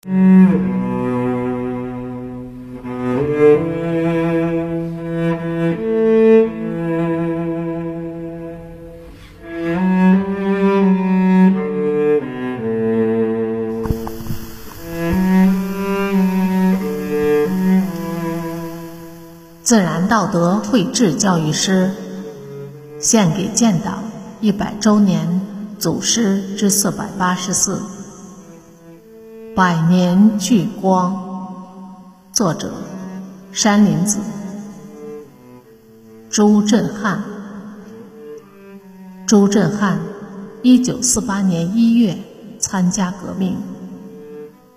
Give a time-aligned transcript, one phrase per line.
[0.00, 0.10] 自
[19.80, 21.90] 然道德绘制教育师，
[23.00, 24.04] 献给建党
[24.40, 25.40] 一百周年
[25.76, 27.82] 祖师之四百八十四，
[29.58, 31.20] 百年聚光。
[32.32, 32.70] 作者：
[33.50, 34.20] 山林子。
[36.30, 37.20] 朱振汉。
[39.26, 39.98] 朱振汉，
[40.62, 42.16] 一九四八年一月
[42.60, 43.56] 参加革命，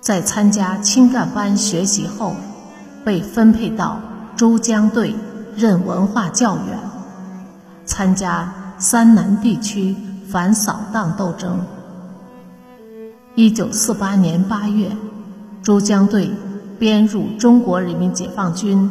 [0.00, 2.34] 在参加青干班学习后，
[3.04, 4.00] 被分配到。
[4.34, 5.14] 珠江队
[5.54, 6.78] 任文化教员，
[7.84, 9.94] 参加三南地区
[10.26, 11.60] 反扫荡斗争。
[13.36, 14.90] 一九四八年八月，
[15.62, 16.30] 珠江队
[16.80, 18.90] 编入中国人民解放军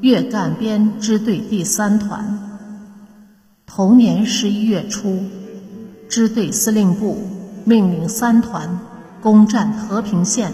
[0.00, 2.38] 粤赣边支队第三团。
[3.66, 5.22] 同年十一月初，
[6.08, 7.18] 支队司令部
[7.66, 8.80] 命令三团
[9.20, 10.52] 攻占和平县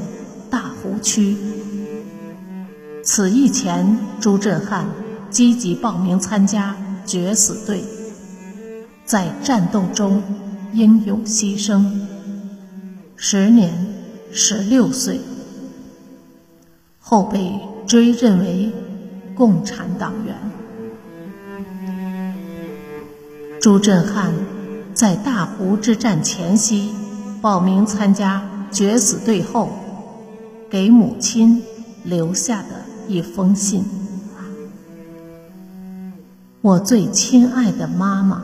[0.50, 1.36] 大湖区。
[3.04, 4.84] 此役前，朱振汉
[5.30, 6.74] 积极报名参加
[7.06, 7.84] 决死队，
[9.04, 10.20] 在战斗中
[10.72, 11.84] 英勇牺牲。
[13.16, 13.72] 时年
[14.30, 15.20] 十六岁，
[17.00, 18.70] 后被追认为
[19.34, 20.34] 共产党员。
[23.60, 24.32] 朱振汉
[24.94, 26.94] 在大湖之战前夕
[27.40, 29.70] 报名参加决死队后，
[30.70, 31.62] 给母亲
[32.04, 32.86] 留下的。
[33.08, 33.84] 一封信，
[36.60, 38.42] 我最亲爱的妈妈，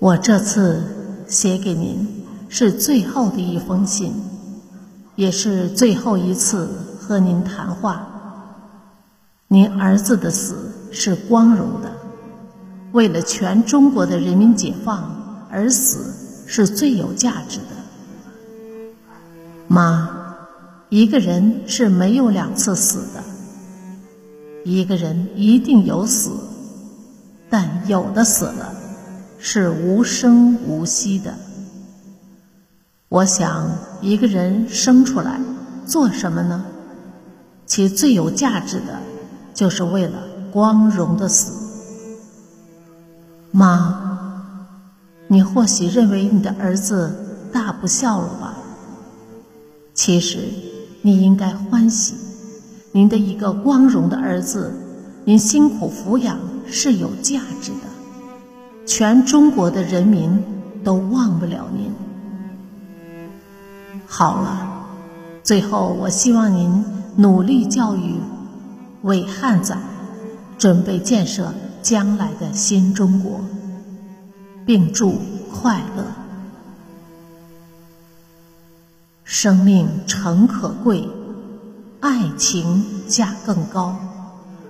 [0.00, 0.82] 我这次
[1.28, 4.12] 写给您是最后的一封信，
[5.14, 6.68] 也是最后一次
[7.00, 8.08] 和您谈话。
[9.48, 11.92] 您儿子的死是光荣的，
[12.92, 16.14] 为了全中国的人民解放而死
[16.46, 18.84] 是最有价值的，
[19.68, 20.12] 妈。
[20.88, 23.24] 一个人是没有两次死的，
[24.64, 26.30] 一个人一定有死，
[27.50, 28.72] 但有的死了
[29.48, 31.32] 是无声无息的。
[33.08, 33.70] 我想，
[34.00, 35.40] 一个人生出来
[35.86, 36.64] 做什么呢？
[37.64, 38.98] 其最有价值的，
[39.54, 40.18] 就是为了
[40.50, 41.52] 光荣的死。
[43.52, 44.42] 妈，
[45.28, 48.52] 你或许认为你的儿子大不孝了吧？
[49.94, 50.38] 其实。
[51.02, 52.14] 你应该欢喜，
[52.90, 54.72] 您的一个光荣的儿子，
[55.24, 56.36] 您辛苦抚养
[56.66, 57.85] 是有价值的，
[58.86, 60.42] 全中国的人民
[60.84, 61.92] 都忘不了您。
[64.06, 64.86] 好了，
[65.42, 66.84] 最后我希望您
[67.16, 68.14] 努力教育
[69.02, 69.76] 伪汉仔，
[70.56, 71.52] 准备建设
[71.82, 73.40] 将来的新中国，
[74.64, 75.16] 并祝
[75.52, 76.04] 快乐。
[79.24, 81.08] 生命诚可贵，
[81.98, 83.96] 爱情价更高。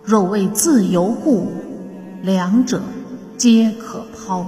[0.02, 1.48] 若为自由故，
[2.22, 2.80] 两者
[3.36, 4.46] 皆可抛。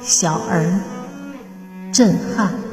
[0.00, 0.80] 小儿，
[1.92, 2.67] 震撼。